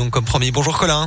[0.00, 0.50] donc comme promis.
[0.50, 1.06] Bonjour Colin.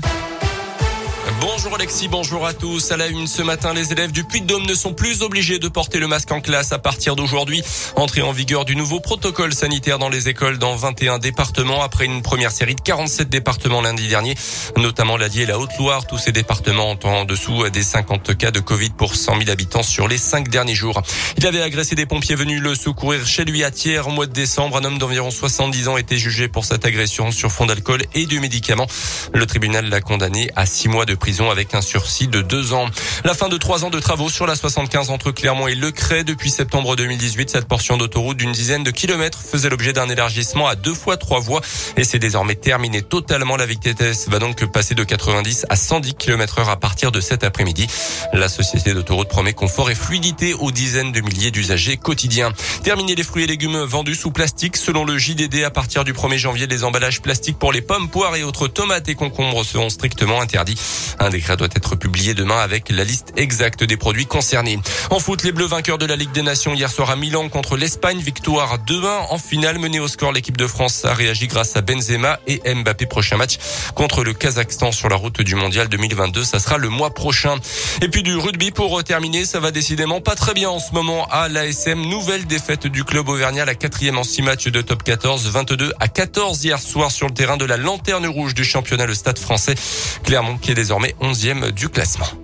[1.39, 2.91] Bonjour Alexis, bonjour à tous.
[2.91, 5.99] À la une ce matin, les élèves du Puy-de-Dôme ne sont plus obligés de porter
[5.99, 7.63] le masque en classe à partir d'aujourd'hui.
[7.95, 12.21] Entrée en vigueur du nouveau protocole sanitaire dans les écoles dans 21 départements après une
[12.21, 14.35] première série de 47 départements lundi dernier,
[14.75, 16.05] notamment l'Allier et la Haute-Loire.
[16.07, 19.83] Tous ces départements ont en dessous des 50 cas de Covid pour 100 000 habitants
[19.83, 21.01] sur les cinq derniers jours.
[21.37, 24.33] Il avait agressé des pompiers venus le secourir chez lui à Thiers au mois de
[24.33, 24.77] décembre.
[24.77, 28.39] Un homme d'environ 70 ans était jugé pour cette agression sur fond d'alcool et de
[28.39, 28.87] médicaments.
[29.33, 32.87] Le tribunal l'a condamné à six mois de prison avec un sursis de deux ans.
[33.23, 36.23] La fin de trois ans de travaux sur la 75 entre Clermont et Lecret.
[36.23, 40.75] Depuis septembre 2018, cette portion d'autoroute d'une dizaine de kilomètres faisait l'objet d'un élargissement à
[40.75, 41.61] deux fois trois voies
[41.97, 43.57] et c'est désormais terminé totalement.
[43.57, 47.43] La vitesse va donc passer de 90 à 110 km heure à partir de cet
[47.43, 47.87] après-midi.
[48.33, 52.51] La société d'autoroute promet confort et fluidité aux dizaines de milliers d'usagers quotidiens.
[52.83, 54.77] Terminer les fruits et légumes vendus sous plastique.
[54.77, 58.35] Selon le JDD, à partir du 1er janvier, les emballages plastiques pour les pommes, poires
[58.35, 60.77] et autres tomates et concombres seront strictement interdits.
[61.19, 64.79] Un décret doit être publié demain avec la liste exacte des produits concernés.
[65.09, 67.77] En foot, les Bleus vainqueurs de la Ligue des Nations hier soir à Milan contre
[67.77, 68.19] l'Espagne.
[68.19, 70.31] Victoire 2-1 en finale menée au score.
[70.31, 73.05] L'équipe de France a réagi grâce à Benzema et Mbappé.
[73.05, 73.57] Prochain match
[73.95, 76.43] contre le Kazakhstan sur la route du mondial 2022.
[76.43, 77.57] Ça sera le mois prochain.
[78.01, 79.45] Et puis du rugby pour terminer.
[79.45, 82.01] Ça va décidément pas très bien en ce moment à l'ASM.
[82.01, 86.07] Nouvelle défaite du club auvergnat, la quatrième en six matchs de top 14, 22 à
[86.07, 89.75] 14 hier soir sur le terrain de la lanterne rouge du championnat, le stade français.
[90.23, 92.42] Clermont qui est désormais 11e du classement.